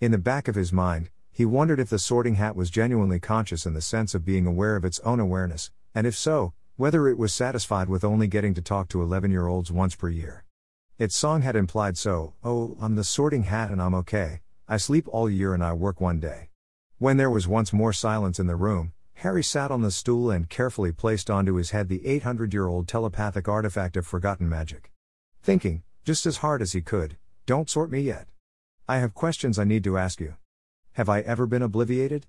In 0.00 0.10
the 0.10 0.16
back 0.16 0.48
of 0.48 0.54
his 0.54 0.72
mind, 0.72 1.10
he 1.30 1.44
wondered 1.44 1.78
if 1.78 1.90
the 1.90 1.98
sorting 1.98 2.36
hat 2.36 2.56
was 2.56 2.70
genuinely 2.70 3.20
conscious 3.20 3.66
in 3.66 3.74
the 3.74 3.82
sense 3.82 4.14
of 4.14 4.24
being 4.24 4.46
aware 4.46 4.76
of 4.76 4.86
its 4.86 5.00
own 5.00 5.20
awareness, 5.20 5.70
and 5.94 6.06
if 6.06 6.16
so, 6.16 6.54
whether 6.76 7.08
it 7.08 7.18
was 7.18 7.34
satisfied 7.34 7.90
with 7.90 8.04
only 8.04 8.26
getting 8.26 8.54
to 8.54 8.62
talk 8.62 8.88
to 8.88 9.02
11 9.02 9.30
year 9.30 9.48
olds 9.48 9.70
once 9.70 9.94
per 9.94 10.08
year. 10.08 10.46
Its 10.96 11.14
song 11.14 11.42
had 11.42 11.56
implied 11.56 11.98
so, 11.98 12.32
oh, 12.42 12.78
I'm 12.80 12.94
the 12.94 13.04
sorting 13.04 13.42
hat 13.42 13.70
and 13.70 13.82
I'm 13.82 13.94
okay, 13.96 14.40
I 14.72 14.76
sleep 14.76 15.08
all 15.08 15.28
year 15.28 15.52
and 15.52 15.64
I 15.64 15.72
work 15.72 16.00
one 16.00 16.20
day. 16.20 16.50
When 16.98 17.16
there 17.16 17.28
was 17.28 17.48
once 17.48 17.72
more 17.72 17.92
silence 17.92 18.38
in 18.38 18.46
the 18.46 18.54
room, 18.54 18.92
Harry 19.14 19.42
sat 19.42 19.72
on 19.72 19.82
the 19.82 19.90
stool 19.90 20.30
and 20.30 20.48
carefully 20.48 20.92
placed 20.92 21.28
onto 21.28 21.54
his 21.54 21.72
head 21.72 21.88
the 21.88 22.06
800 22.06 22.54
year 22.54 22.68
old 22.68 22.86
telepathic 22.86 23.48
artifact 23.48 23.96
of 23.96 24.06
forgotten 24.06 24.48
magic. 24.48 24.92
Thinking, 25.42 25.82
just 26.04 26.24
as 26.24 26.36
hard 26.36 26.62
as 26.62 26.70
he 26.70 26.82
could, 26.82 27.16
don't 27.46 27.68
sort 27.68 27.90
me 27.90 28.00
yet. 28.00 28.28
I 28.86 28.98
have 28.98 29.12
questions 29.12 29.58
I 29.58 29.64
need 29.64 29.82
to 29.82 29.98
ask 29.98 30.20
you. 30.20 30.36
Have 30.92 31.08
I 31.08 31.22
ever 31.22 31.46
been 31.46 31.62
obliviated? 31.62 32.28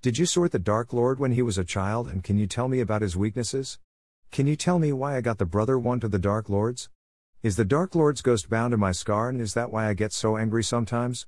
Did 0.00 0.16
you 0.16 0.24
sort 0.24 0.52
the 0.52 0.58
Dark 0.58 0.94
Lord 0.94 1.20
when 1.20 1.32
he 1.32 1.42
was 1.42 1.58
a 1.58 1.62
child 1.62 2.08
and 2.08 2.24
can 2.24 2.38
you 2.38 2.46
tell 2.46 2.68
me 2.68 2.80
about 2.80 3.02
his 3.02 3.18
weaknesses? 3.18 3.78
Can 4.30 4.46
you 4.46 4.56
tell 4.56 4.78
me 4.78 4.94
why 4.94 5.14
I 5.14 5.20
got 5.20 5.36
the 5.36 5.44
brother 5.44 5.78
wand 5.78 6.00
to 6.00 6.08
the 6.08 6.18
Dark 6.18 6.48
Lords? 6.48 6.88
Is 7.42 7.56
the 7.56 7.66
Dark 7.66 7.94
Lord's 7.94 8.22
ghost 8.22 8.48
bound 8.48 8.70
to 8.70 8.78
my 8.78 8.92
scar 8.92 9.28
and 9.28 9.42
is 9.42 9.52
that 9.52 9.70
why 9.70 9.88
I 9.88 9.92
get 9.92 10.14
so 10.14 10.38
angry 10.38 10.64
sometimes? 10.64 11.26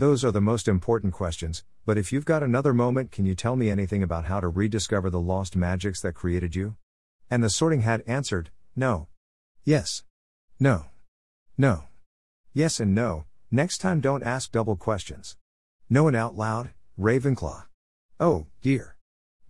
Those 0.00 0.24
are 0.24 0.32
the 0.32 0.40
most 0.40 0.66
important 0.66 1.12
questions, 1.12 1.62
but 1.84 1.98
if 1.98 2.10
you've 2.10 2.24
got 2.24 2.42
another 2.42 2.72
moment, 2.72 3.12
can 3.12 3.26
you 3.26 3.34
tell 3.34 3.54
me 3.54 3.68
anything 3.68 4.02
about 4.02 4.24
how 4.24 4.40
to 4.40 4.48
rediscover 4.48 5.10
the 5.10 5.20
lost 5.20 5.56
magics 5.56 6.00
that 6.00 6.14
created 6.14 6.56
you? 6.56 6.76
And 7.30 7.44
the 7.44 7.50
sorting 7.50 7.82
hat 7.82 8.00
answered, 8.06 8.48
No. 8.74 9.08
Yes. 9.62 10.04
No. 10.58 10.86
No. 11.58 11.84
Yes 12.54 12.80
and 12.80 12.94
no, 12.94 13.26
next 13.50 13.76
time 13.76 14.00
don't 14.00 14.22
ask 14.22 14.50
double 14.50 14.74
questions. 14.74 15.36
No 15.90 16.08
and 16.08 16.16
out 16.16 16.34
loud, 16.34 16.70
Ravenclaw. 16.98 17.64
Oh, 18.18 18.46
dear. 18.62 18.96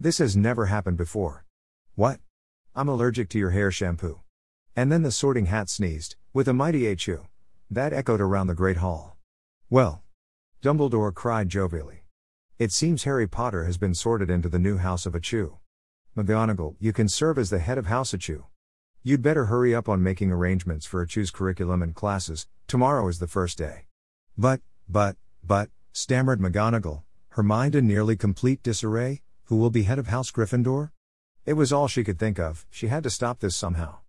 This 0.00 0.18
has 0.18 0.36
never 0.36 0.66
happened 0.66 0.96
before. 0.96 1.44
What? 1.94 2.18
I'm 2.74 2.88
allergic 2.88 3.28
to 3.28 3.38
your 3.38 3.50
hair 3.50 3.70
shampoo. 3.70 4.18
And 4.74 4.90
then 4.90 5.04
the 5.04 5.12
sorting 5.12 5.46
hat 5.46 5.70
sneezed, 5.70 6.16
with 6.32 6.48
a 6.48 6.52
mighty 6.52 6.92
achoo. 6.92 7.26
That 7.70 7.92
echoed 7.92 8.20
around 8.20 8.48
the 8.48 8.56
great 8.56 8.78
hall. 8.78 9.16
Well, 9.70 10.02
Dumbledore 10.62 11.14
cried 11.14 11.48
jovially. 11.48 12.02
It 12.58 12.70
seems 12.70 13.04
Harry 13.04 13.26
Potter 13.26 13.64
has 13.64 13.78
been 13.78 13.94
sorted 13.94 14.28
into 14.28 14.50
the 14.50 14.58
new 14.58 14.76
House 14.76 15.06
of 15.06 15.14
Achoo. 15.14 15.56
McGonagall, 16.14 16.76
you 16.78 16.92
can 16.92 17.08
serve 17.08 17.38
as 17.38 17.48
the 17.48 17.60
head 17.60 17.78
of 17.78 17.86
House 17.86 18.12
Achoo. 18.12 18.44
You'd 19.02 19.22
better 19.22 19.46
hurry 19.46 19.74
up 19.74 19.88
on 19.88 20.02
making 20.02 20.30
arrangements 20.30 20.84
for 20.84 21.02
Achoo's 21.02 21.30
curriculum 21.30 21.82
and 21.82 21.94
classes, 21.94 22.46
tomorrow 22.66 23.08
is 23.08 23.20
the 23.20 23.26
first 23.26 23.56
day. 23.56 23.86
But, 24.36 24.60
but, 24.86 25.16
but, 25.42 25.70
stammered 25.94 26.40
McGonagall, 26.40 27.04
her 27.30 27.42
mind 27.42 27.74
in 27.74 27.86
nearly 27.86 28.14
complete 28.14 28.62
disarray, 28.62 29.22
who 29.44 29.56
will 29.56 29.70
be 29.70 29.84
head 29.84 29.98
of 29.98 30.08
House 30.08 30.30
Gryffindor? 30.30 30.90
It 31.46 31.54
was 31.54 31.72
all 31.72 31.88
she 31.88 32.04
could 32.04 32.18
think 32.18 32.38
of, 32.38 32.66
she 32.68 32.88
had 32.88 33.02
to 33.04 33.10
stop 33.10 33.40
this 33.40 33.56
somehow. 33.56 34.00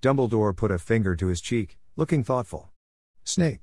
Dumbledore 0.00 0.56
put 0.56 0.70
a 0.70 0.78
finger 0.78 1.14
to 1.16 1.26
his 1.26 1.42
cheek, 1.42 1.76
looking 1.96 2.24
thoughtful. 2.24 2.70
Snape. 3.24 3.60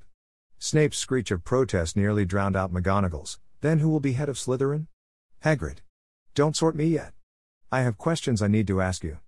Snape's 0.57 0.97
screech 0.97 1.31
of 1.31 1.43
protest 1.43 1.95
nearly 1.95 2.25
drowned 2.25 2.55
out 2.55 2.73
McGonagall's. 2.73 3.39
Then 3.61 3.79
who 3.79 3.89
will 3.89 3.99
be 3.99 4.13
head 4.13 4.29
of 4.29 4.37
Slytherin? 4.37 4.87
Hagrid. 5.43 5.77
Don't 6.33 6.55
sort 6.55 6.75
me 6.75 6.85
yet. 6.85 7.13
I 7.71 7.81
have 7.81 7.97
questions 7.97 8.41
I 8.41 8.47
need 8.47 8.67
to 8.67 8.81
ask 8.81 9.03
you. 9.03 9.19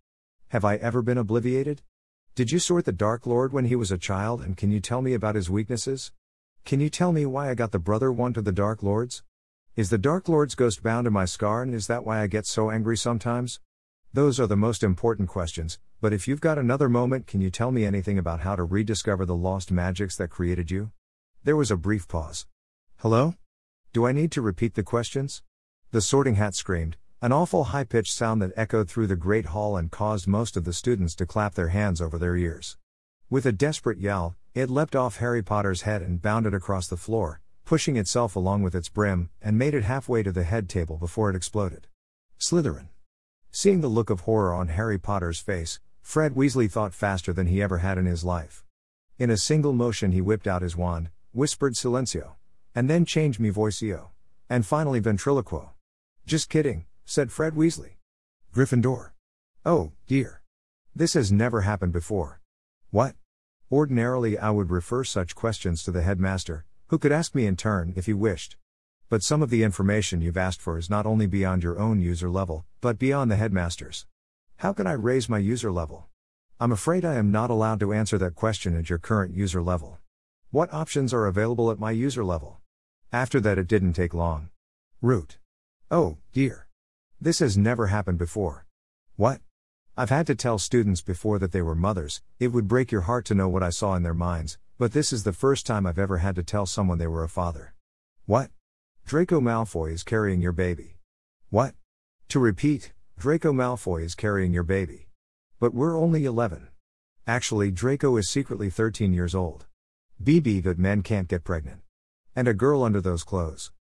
Have 0.49 0.63
I 0.63 0.75
ever 0.77 1.01
been 1.01 1.17
obliviated? 1.17 1.79
Did 2.35 2.51
you 2.51 2.59
sort 2.59 2.85
the 2.85 2.91
Dark 2.91 3.25
Lord 3.25 3.51
when 3.51 3.65
he 3.65 3.75
was 3.75 3.91
a 3.91 3.97
child 3.97 4.41
and 4.41 4.55
can 4.55 4.71
you 4.71 4.79
tell 4.79 5.01
me 5.01 5.13
about 5.13 5.35
his 5.35 5.49
weaknesses? 5.49 6.11
Can 6.65 6.79
you 6.79 6.89
tell 6.89 7.11
me 7.11 7.25
why 7.25 7.49
I 7.49 7.55
got 7.55 7.71
the 7.71 7.79
brother 7.79 8.11
wand 8.11 8.35
to 8.35 8.41
the 8.41 8.51
Dark 8.51 8.83
Lords? 8.83 9.23
Is 9.75 9.89
the 9.89 9.97
Dark 9.97 10.27
Lord's 10.29 10.55
ghost 10.55 10.81
bound 10.81 11.05
to 11.05 11.11
my 11.11 11.25
scar 11.25 11.61
and 11.61 11.73
is 11.73 11.87
that 11.87 12.05
why 12.05 12.21
I 12.21 12.27
get 12.27 12.45
so 12.45 12.71
angry 12.71 12.97
sometimes? 12.97 13.59
Those 14.13 14.39
are 14.39 14.47
the 14.47 14.55
most 14.55 14.83
important 14.83 15.29
questions, 15.29 15.79
but 16.01 16.13
if 16.13 16.27
you've 16.27 16.41
got 16.41 16.57
another 16.57 16.89
moment, 16.89 17.27
can 17.27 17.41
you 17.41 17.49
tell 17.49 17.71
me 17.71 17.85
anything 17.85 18.17
about 18.17 18.41
how 18.41 18.55
to 18.55 18.63
rediscover 18.63 19.25
the 19.25 19.35
lost 19.35 19.71
magics 19.71 20.15
that 20.17 20.29
created 20.29 20.71
you? 20.71 20.91
There 21.43 21.55
was 21.55 21.71
a 21.71 21.77
brief 21.77 22.07
pause. 22.07 22.45
Hello? 22.97 23.35
Do 23.93 24.05
I 24.05 24.11
need 24.11 24.31
to 24.33 24.41
repeat 24.41 24.73
the 24.73 24.83
questions? 24.83 25.43
The 25.91 26.01
sorting 26.01 26.35
hat 26.35 26.55
screamed, 26.55 26.97
an 27.21 27.31
awful 27.31 27.65
high 27.65 27.85
pitched 27.85 28.13
sound 28.13 28.41
that 28.41 28.51
echoed 28.55 28.89
through 28.89 29.07
the 29.07 29.15
great 29.15 29.47
hall 29.47 29.77
and 29.77 29.89
caused 29.89 30.27
most 30.27 30.57
of 30.57 30.65
the 30.65 30.73
students 30.73 31.15
to 31.15 31.25
clap 31.25 31.55
their 31.55 31.69
hands 31.69 32.01
over 32.01 32.17
their 32.17 32.35
ears. 32.35 32.77
With 33.29 33.45
a 33.45 33.51
desperate 33.51 33.99
yell, 33.99 34.35
it 34.53 34.69
leapt 34.69 34.95
off 34.95 35.17
Harry 35.17 35.41
Potter's 35.41 35.83
head 35.83 36.01
and 36.01 36.21
bounded 36.21 36.53
across 36.53 36.87
the 36.87 36.97
floor, 36.97 37.41
pushing 37.65 37.95
itself 37.95 38.35
along 38.35 38.63
with 38.63 38.75
its 38.75 38.89
brim, 38.89 39.29
and 39.41 39.57
made 39.57 39.73
it 39.73 39.83
halfway 39.83 40.23
to 40.23 40.31
the 40.31 40.43
head 40.43 40.67
table 40.67 40.97
before 40.97 41.29
it 41.29 41.35
exploded. 41.35 41.87
Slytherin. 42.39 42.89
Seeing 43.51 43.81
the 43.81 43.87
look 43.87 44.09
of 44.09 44.21
horror 44.21 44.53
on 44.53 44.67
Harry 44.67 44.97
Potter's 44.97 45.39
face, 45.39 45.79
Fred 46.01 46.35
Weasley 46.35 46.69
thought 46.69 46.93
faster 46.93 47.33
than 47.33 47.47
he 47.47 47.61
ever 47.61 47.79
had 47.79 47.97
in 47.97 48.05
his 48.05 48.23
life. 48.23 48.63
In 49.17 49.29
a 49.29 49.37
single 49.37 49.73
motion, 49.73 50.11
he 50.11 50.21
whipped 50.21 50.47
out 50.47 50.61
his 50.61 50.77
wand, 50.77 51.09
whispered 51.37 51.75
Silencio, 51.75 52.31
and 52.73 52.89
then 52.89 53.05
changed 53.05 53.39
me 53.39 53.51
voicio, 53.51 54.07
and 54.49 54.65
finally 54.65 54.99
ventriloquo. 54.99 55.69
Just 56.25 56.49
kidding, 56.49 56.87
said 57.05 57.31
Fred 57.31 57.53
Weasley. 57.53 57.97
Gryffindor. 58.51 59.11
Oh, 59.63 59.91
dear. 60.07 60.41
This 60.95 61.13
has 61.13 61.31
never 61.31 61.61
happened 61.61 61.93
before. 61.93 62.41
What? 62.89 63.13
Ordinarily, 63.71 64.39
I 64.39 64.49
would 64.49 64.71
refer 64.71 65.03
such 65.03 65.35
questions 65.35 65.83
to 65.83 65.91
the 65.91 66.01
headmaster, 66.01 66.65
who 66.87 66.97
could 66.97 67.11
ask 67.11 67.35
me 67.35 67.45
in 67.45 67.55
turn 67.55 67.93
if 67.95 68.07
he 68.07 68.13
wished. 68.13 68.57
But 69.07 69.21
some 69.21 69.43
of 69.43 69.51
the 69.51 69.61
information 69.61 70.21
you've 70.21 70.37
asked 70.37 70.59
for 70.59 70.79
is 70.79 70.89
not 70.89 71.05
only 71.05 71.27
beyond 71.27 71.61
your 71.61 71.77
own 71.77 72.01
user 72.01 72.31
level, 72.31 72.65
but 72.81 72.97
beyond 72.97 73.29
the 73.29 73.35
headmaster's. 73.35 74.07
How 74.55 74.73
can 74.73 74.87
I 74.87 74.93
raise 74.93 75.29
my 75.29 75.37
user 75.37 75.71
level? 75.71 76.07
I'm 76.59 76.71
afraid 76.71 77.05
I 77.05 77.13
am 77.13 77.31
not 77.31 77.51
allowed 77.51 77.79
to 77.81 77.93
answer 77.93 78.17
that 78.17 78.33
question 78.33 78.75
at 78.75 78.89
your 78.89 78.97
current 78.97 79.35
user 79.35 79.61
level. 79.61 79.99
What 80.49 80.73
options 80.73 81.13
are 81.13 81.25
available 81.25 81.71
at 81.71 81.79
my 81.79 81.91
user 81.91 82.23
level? 82.23 82.61
After 83.11 83.41
that, 83.41 83.57
it 83.57 83.67
didn't 83.67 83.93
take 83.93 84.13
long. 84.13 84.49
Root. 85.01 85.37
Oh, 85.91 86.19
dear. 86.31 86.69
This 87.19 87.39
has 87.39 87.57
never 87.57 87.87
happened 87.87 88.17
before. 88.17 88.65
What? 89.17 89.41
I've 89.97 90.09
had 90.09 90.25
to 90.27 90.35
tell 90.35 90.57
students 90.57 91.01
before 91.01 91.37
that 91.39 91.51
they 91.51 91.61
were 91.61 91.75
mothers, 91.75 92.21
it 92.39 92.53
would 92.53 92.69
break 92.69 92.93
your 92.93 93.01
heart 93.01 93.25
to 93.25 93.35
know 93.35 93.49
what 93.49 93.61
I 93.61 93.71
saw 93.71 93.95
in 93.95 94.03
their 94.03 94.13
minds, 94.13 94.57
but 94.77 94.93
this 94.93 95.11
is 95.11 95.25
the 95.25 95.33
first 95.33 95.65
time 95.65 95.85
I've 95.85 95.99
ever 95.99 96.19
had 96.19 96.35
to 96.37 96.43
tell 96.43 96.65
someone 96.65 96.97
they 96.97 97.07
were 97.07 97.25
a 97.25 97.29
father. 97.29 97.73
What? 98.25 98.49
Draco 99.05 99.41
Malfoy 99.41 99.91
is 99.91 100.03
carrying 100.03 100.39
your 100.39 100.53
baby. 100.53 100.99
What? 101.49 101.75
To 102.29 102.39
repeat, 102.39 102.93
Draco 103.19 103.51
Malfoy 103.51 104.01
is 104.05 104.15
carrying 104.15 104.53
your 104.53 104.63
baby. 104.63 105.09
But 105.59 105.73
we're 105.73 105.99
only 105.99 106.23
11. 106.23 106.69
Actually, 107.25 107.69
Draco 107.69 108.15
is 108.15 108.29
secretly 108.29 108.69
13 108.69 109.11
years 109.11 109.35
old. 109.35 109.65
BB 110.21 110.63
but 110.63 110.79
men 110.79 111.03
can't 111.03 111.27
get 111.27 111.43
pregnant. 111.43 111.81
And 112.35 112.47
a 112.47 112.53
girl 112.53 112.83
under 112.83 113.01
those 113.01 113.23
clothes. 113.23 113.71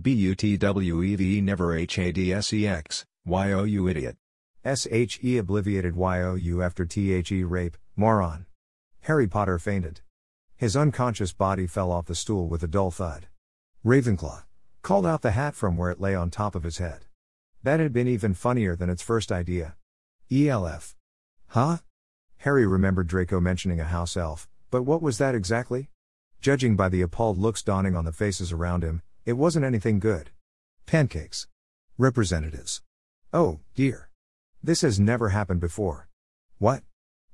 B 0.00 0.12
U 0.12 0.34
T 0.34 0.56
W 0.56 1.02
E 1.02 1.16
V 1.16 1.38
E 1.38 1.40
never 1.40 1.74
H 1.74 1.98
A 1.98 2.12
D 2.12 2.32
S 2.32 2.52
E 2.52 2.66
X, 2.66 3.06
Y 3.24 3.52
O 3.52 3.64
U 3.64 3.88
idiot. 3.88 4.16
S 4.64 4.86
H 4.90 5.18
E 5.22 5.38
obliviated 5.38 5.94
Y 5.94 6.22
O 6.22 6.34
U 6.34 6.62
after 6.62 6.84
T 6.84 7.12
H 7.12 7.32
E 7.32 7.44
rape, 7.44 7.76
moron. 7.96 8.46
Harry 9.02 9.26
Potter 9.26 9.58
fainted. 9.58 10.00
His 10.56 10.76
unconscious 10.76 11.32
body 11.32 11.66
fell 11.66 11.90
off 11.90 12.06
the 12.06 12.14
stool 12.14 12.48
with 12.48 12.62
a 12.62 12.68
dull 12.68 12.90
thud. 12.90 13.28
Ravenclaw 13.84 14.42
called 14.82 15.04
out 15.04 15.22
the 15.22 15.32
hat 15.32 15.54
from 15.54 15.76
where 15.76 15.90
it 15.90 16.00
lay 16.00 16.14
on 16.14 16.30
top 16.30 16.54
of 16.54 16.62
his 16.62 16.78
head. 16.78 17.06
That 17.62 17.80
had 17.80 17.92
been 17.92 18.06
even 18.06 18.34
funnier 18.34 18.76
than 18.76 18.88
its 18.88 19.02
first 19.02 19.32
idea. 19.32 19.74
ELF. 20.30 20.94
Huh? 21.48 21.78
Harry 22.38 22.64
remembered 22.64 23.08
Draco 23.08 23.40
mentioning 23.40 23.80
a 23.80 23.84
house 23.84 24.16
elf, 24.16 24.48
but 24.76 24.82
what 24.82 25.00
was 25.00 25.16
that 25.16 25.34
exactly? 25.34 25.88
Judging 26.42 26.76
by 26.76 26.90
the 26.90 27.00
appalled 27.00 27.38
looks 27.38 27.62
dawning 27.62 27.96
on 27.96 28.04
the 28.04 28.12
faces 28.12 28.52
around 28.52 28.84
him, 28.84 29.00
it 29.24 29.32
wasn't 29.32 29.64
anything 29.64 29.98
good. 29.98 30.32
Pancakes. 30.84 31.46
Representatives. 31.96 32.82
Oh, 33.32 33.60
dear. 33.74 34.10
This 34.62 34.82
has 34.82 35.00
never 35.00 35.30
happened 35.30 35.60
before. 35.60 36.10
What? 36.58 36.82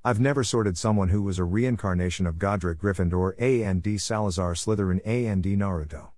I've 0.04 0.20
never 0.20 0.44
sorted 0.44 0.78
someone 0.78 1.08
who 1.08 1.20
was 1.20 1.40
a 1.40 1.44
reincarnation 1.44 2.28
of 2.28 2.38
Godric 2.38 2.78
Gryffindor 2.78 3.32
A 3.40 3.64
and 3.64 3.82
D 3.82 3.98
Salazar 3.98 4.54
Slytherin 4.54 5.00
A 5.04 5.26
and 5.26 5.42
D 5.42 5.56
Naruto. 5.56 6.10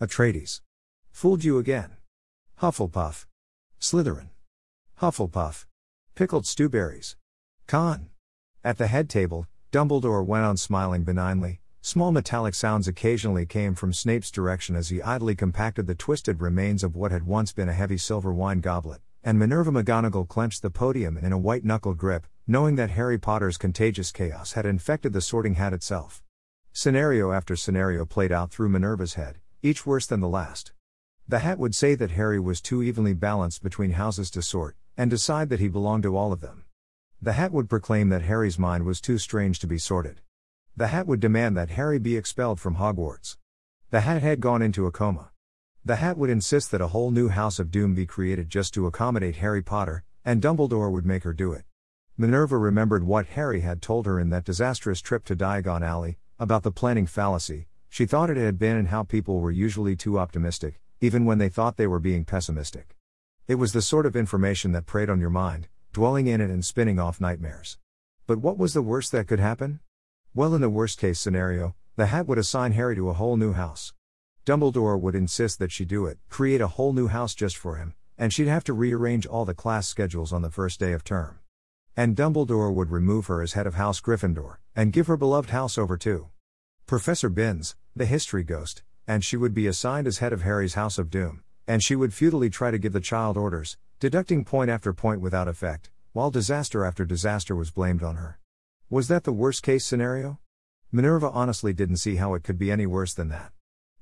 Atreides. 0.00 0.60
Fooled 1.10 1.42
you 1.42 1.58
again. 1.58 1.96
Hufflepuff. 2.62 3.26
Slytherin. 3.80 4.28
Hufflepuff. 5.00 5.66
Pickled 6.14 6.44
stewberries. 6.44 7.16
Con. 7.66 8.10
At 8.62 8.78
the 8.78 8.86
head 8.86 9.10
table, 9.10 9.48
Dumbledore 9.70 10.24
went 10.24 10.46
on 10.46 10.56
smiling 10.56 11.04
benignly. 11.04 11.60
Small 11.82 12.10
metallic 12.10 12.54
sounds 12.54 12.88
occasionally 12.88 13.44
came 13.44 13.74
from 13.74 13.92
Snape's 13.92 14.30
direction 14.30 14.74
as 14.74 14.88
he 14.88 15.02
idly 15.02 15.34
compacted 15.34 15.86
the 15.86 15.94
twisted 15.94 16.40
remains 16.40 16.82
of 16.82 16.96
what 16.96 17.12
had 17.12 17.26
once 17.26 17.52
been 17.52 17.68
a 17.68 17.74
heavy 17.74 17.98
silver 17.98 18.32
wine 18.32 18.60
goblet, 18.60 19.02
and 19.22 19.38
Minerva 19.38 19.70
McGonagall 19.70 20.26
clenched 20.26 20.62
the 20.62 20.70
podium 20.70 21.18
in 21.18 21.32
a 21.32 21.38
white 21.38 21.66
knuckled 21.66 21.98
grip, 21.98 22.26
knowing 22.46 22.76
that 22.76 22.92
Harry 22.92 23.18
Potter's 23.18 23.58
contagious 23.58 24.10
chaos 24.10 24.54
had 24.54 24.64
infected 24.64 25.12
the 25.12 25.20
sorting 25.20 25.56
hat 25.56 25.74
itself. 25.74 26.22
Scenario 26.72 27.32
after 27.32 27.54
scenario 27.54 28.06
played 28.06 28.32
out 28.32 28.50
through 28.50 28.70
Minerva's 28.70 29.14
head, 29.14 29.36
each 29.62 29.84
worse 29.84 30.06
than 30.06 30.20
the 30.20 30.28
last. 30.28 30.72
The 31.28 31.40
hat 31.40 31.58
would 31.58 31.74
say 31.74 31.94
that 31.94 32.12
Harry 32.12 32.40
was 32.40 32.62
too 32.62 32.82
evenly 32.82 33.12
balanced 33.12 33.62
between 33.62 33.92
houses 33.92 34.30
to 34.30 34.40
sort, 34.40 34.76
and 34.96 35.10
decide 35.10 35.50
that 35.50 35.60
he 35.60 35.68
belonged 35.68 36.04
to 36.04 36.16
all 36.16 36.32
of 36.32 36.40
them. 36.40 36.64
The 37.20 37.32
hat 37.32 37.50
would 37.50 37.68
proclaim 37.68 38.10
that 38.10 38.22
Harry's 38.22 38.60
mind 38.60 38.84
was 38.84 39.00
too 39.00 39.18
strange 39.18 39.58
to 39.58 39.66
be 39.66 39.76
sorted. 39.76 40.20
The 40.76 40.86
hat 40.86 41.08
would 41.08 41.18
demand 41.18 41.56
that 41.56 41.70
Harry 41.70 41.98
be 41.98 42.16
expelled 42.16 42.60
from 42.60 42.76
Hogwarts. 42.76 43.36
The 43.90 44.02
hat 44.02 44.22
had 44.22 44.40
gone 44.40 44.62
into 44.62 44.86
a 44.86 44.92
coma. 44.92 45.32
The 45.84 45.96
hat 45.96 46.16
would 46.16 46.30
insist 46.30 46.70
that 46.70 46.80
a 46.80 46.88
whole 46.88 47.10
new 47.10 47.28
House 47.28 47.58
of 47.58 47.72
Doom 47.72 47.96
be 47.96 48.06
created 48.06 48.48
just 48.48 48.72
to 48.74 48.86
accommodate 48.86 49.36
Harry 49.36 49.62
Potter, 49.62 50.04
and 50.24 50.40
Dumbledore 50.40 50.92
would 50.92 51.06
make 51.06 51.24
her 51.24 51.32
do 51.32 51.52
it. 51.52 51.64
Minerva 52.16 52.56
remembered 52.56 53.02
what 53.02 53.26
Harry 53.26 53.62
had 53.62 53.82
told 53.82 54.06
her 54.06 54.20
in 54.20 54.30
that 54.30 54.44
disastrous 54.44 55.00
trip 55.00 55.24
to 55.24 55.34
Diagon 55.34 55.82
Alley, 55.82 56.18
about 56.38 56.62
the 56.62 56.70
planning 56.70 57.06
fallacy, 57.06 57.66
she 57.88 58.06
thought 58.06 58.30
it 58.30 58.36
had 58.36 58.60
been 58.60 58.76
and 58.76 58.88
how 58.88 59.02
people 59.02 59.40
were 59.40 59.50
usually 59.50 59.96
too 59.96 60.20
optimistic, 60.20 60.80
even 61.00 61.24
when 61.24 61.38
they 61.38 61.48
thought 61.48 61.78
they 61.78 61.86
were 61.88 61.98
being 61.98 62.24
pessimistic. 62.24 62.94
It 63.48 63.56
was 63.56 63.72
the 63.72 63.82
sort 63.82 64.06
of 64.06 64.14
information 64.14 64.70
that 64.70 64.86
preyed 64.86 65.10
on 65.10 65.18
your 65.18 65.30
mind, 65.30 65.66
dwelling 65.98 66.28
in 66.28 66.40
it 66.40 66.48
and 66.48 66.64
spinning 66.64 67.00
off 67.00 67.20
nightmares. 67.20 67.76
But 68.28 68.38
what 68.38 68.56
was 68.56 68.72
the 68.72 68.82
worst 68.82 69.10
that 69.10 69.26
could 69.26 69.40
happen? 69.40 69.80
Well, 70.32 70.54
in 70.54 70.60
the 70.60 70.70
worst 70.70 70.96
case 70.96 71.18
scenario, 71.18 71.74
the 71.96 72.06
hat 72.06 72.28
would 72.28 72.38
assign 72.38 72.70
Harry 72.70 72.94
to 72.94 73.10
a 73.10 73.14
whole 73.14 73.36
new 73.36 73.52
house. 73.52 73.92
Dumbledore 74.46 74.96
would 74.96 75.16
insist 75.16 75.58
that 75.58 75.72
she 75.72 75.84
do 75.84 76.06
it, 76.06 76.18
create 76.28 76.60
a 76.60 76.68
whole 76.68 76.92
new 76.92 77.08
house 77.08 77.34
just 77.34 77.56
for 77.56 77.74
him, 77.74 77.94
and 78.16 78.32
she'd 78.32 78.46
have 78.46 78.62
to 78.62 78.72
rearrange 78.72 79.26
all 79.26 79.44
the 79.44 79.54
class 79.54 79.88
schedules 79.88 80.32
on 80.32 80.42
the 80.42 80.52
first 80.52 80.78
day 80.78 80.92
of 80.92 81.02
term. 81.02 81.40
And 81.96 82.14
Dumbledore 82.14 82.72
would 82.72 82.92
remove 82.92 83.26
her 83.26 83.42
as 83.42 83.54
head 83.54 83.66
of 83.66 83.74
House 83.74 84.00
Gryffindor, 84.00 84.58
and 84.76 84.92
give 84.92 85.08
her 85.08 85.16
beloved 85.16 85.50
house 85.50 85.76
over 85.76 85.96
to 85.96 86.28
Professor 86.86 87.28
Binns, 87.28 87.74
the 87.96 88.06
history 88.06 88.44
ghost, 88.44 88.84
and 89.08 89.24
she 89.24 89.36
would 89.36 89.52
be 89.52 89.66
assigned 89.66 90.06
as 90.06 90.18
head 90.18 90.32
of 90.32 90.42
Harry's 90.42 90.74
House 90.74 90.96
of 90.96 91.10
Doom, 91.10 91.42
and 91.68 91.82
she 91.82 91.94
would 91.94 92.14
futilely 92.14 92.48
try 92.48 92.70
to 92.70 92.78
give 92.78 92.94
the 92.94 93.00
child 93.00 93.36
orders, 93.36 93.76
deducting 94.00 94.42
point 94.42 94.70
after 94.70 94.94
point 94.94 95.20
without 95.20 95.46
effect, 95.46 95.90
while 96.14 96.30
disaster 96.30 96.82
after 96.82 97.04
disaster 97.04 97.54
was 97.54 97.70
blamed 97.70 98.02
on 98.02 98.16
her. 98.16 98.38
Was 98.88 99.08
that 99.08 99.24
the 99.24 99.34
worst 99.34 99.62
case 99.62 99.84
scenario? 99.84 100.38
Minerva 100.90 101.28
honestly 101.28 101.74
didn't 101.74 101.98
see 101.98 102.16
how 102.16 102.32
it 102.32 102.42
could 102.42 102.58
be 102.58 102.72
any 102.72 102.86
worse 102.86 103.12
than 103.12 103.28
that. 103.28 103.52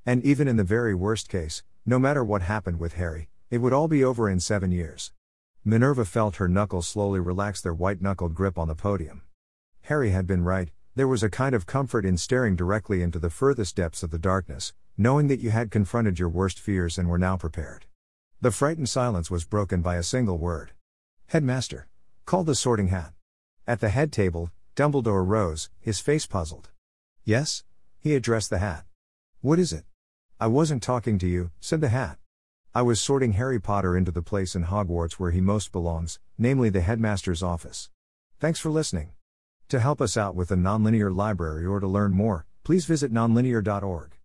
And 0.05 0.23
even 0.23 0.47
in 0.47 0.55
the 0.55 0.63
very 0.63 0.95
worst 0.95 1.27
case, 1.27 1.61
no 1.85 1.99
matter 1.99 2.23
what 2.23 2.41
happened 2.41 2.79
with 2.79 2.93
Harry, 2.93 3.27
it 3.51 3.57
would 3.57 3.73
all 3.73 3.89
be 3.89 4.01
over 4.01 4.29
in 4.29 4.39
seven 4.39 4.71
years. 4.71 5.11
Minerva 5.65 6.05
felt 6.05 6.37
her 6.37 6.47
knuckles 6.47 6.87
slowly 6.87 7.19
relax 7.19 7.59
their 7.59 7.73
white 7.73 8.01
knuckled 8.01 8.33
grip 8.33 8.57
on 8.57 8.69
the 8.69 8.75
podium. 8.75 9.23
Harry 9.81 10.11
had 10.11 10.25
been 10.25 10.45
right, 10.45 10.69
there 10.95 11.07
was 11.07 11.21
a 11.21 11.29
kind 11.29 11.53
of 11.53 11.65
comfort 11.65 12.05
in 12.05 12.15
staring 12.15 12.55
directly 12.55 13.01
into 13.01 13.19
the 13.19 13.29
furthest 13.29 13.75
depths 13.75 14.03
of 14.03 14.11
the 14.11 14.17
darkness, 14.17 14.73
knowing 14.97 15.27
that 15.27 15.39
you 15.39 15.51
had 15.51 15.69
confronted 15.69 16.17
your 16.17 16.29
worst 16.29 16.59
fears 16.59 16.97
and 16.97 17.07
were 17.07 17.19
now 17.19 17.37
prepared. 17.37 17.85
The 18.41 18.51
frightened 18.51 18.89
silence 18.89 19.29
was 19.29 19.45
broken 19.45 19.81
by 19.81 19.95
a 19.95 20.03
single 20.03 20.37
word. 20.37 20.71
Headmaster. 21.27 21.87
Called 22.25 22.47
the 22.47 22.55
sorting 22.55 22.87
hat. 22.87 23.13
At 23.67 23.79
the 23.79 23.89
head 23.89 24.11
table, 24.11 24.49
Dumbledore 24.75 25.25
rose, 25.25 25.69
his 25.79 25.99
face 25.99 26.25
puzzled. 26.25 26.69
Yes? 27.23 27.63
He 27.99 28.15
addressed 28.15 28.49
the 28.49 28.57
hat. 28.57 28.85
What 29.41 29.59
is 29.59 29.71
it? 29.71 29.85
I 30.39 30.47
wasn't 30.47 30.81
talking 30.81 31.19
to 31.19 31.27
you, 31.27 31.51
said 31.59 31.81
the 31.81 31.89
hat. 31.89 32.17
I 32.73 32.81
was 32.81 32.99
sorting 32.99 33.33
Harry 33.33 33.59
Potter 33.59 33.95
into 33.95 34.11
the 34.11 34.21
place 34.21 34.55
in 34.55 34.65
Hogwarts 34.65 35.13
where 35.13 35.31
he 35.31 35.41
most 35.41 35.71
belongs, 35.71 36.19
namely 36.37 36.69
the 36.69 36.81
headmaster's 36.81 37.43
office. 37.43 37.89
Thanks 38.39 38.59
for 38.59 38.69
listening. 38.69 39.11
To 39.69 39.79
help 39.79 40.01
us 40.01 40.17
out 40.17 40.35
with 40.35 40.49
the 40.49 40.55
nonlinear 40.55 41.15
library 41.15 41.65
or 41.65 41.79
to 41.79 41.87
learn 41.87 42.13
more, 42.13 42.45
please 42.63 42.85
visit 42.85 43.11
nonlinear.org. 43.11 44.16